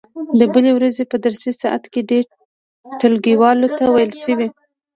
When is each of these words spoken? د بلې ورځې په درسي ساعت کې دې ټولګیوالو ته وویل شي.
د 0.39 0.41
بلې 0.53 0.71
ورځې 0.77 1.03
په 1.11 1.17
درسي 1.25 1.51
ساعت 1.61 1.83
کې 1.93 2.01
دې 2.09 2.19
ټولګیوالو 2.99 3.67
ته 3.77 3.83
وویل 3.87 4.13
شي. 4.21 4.33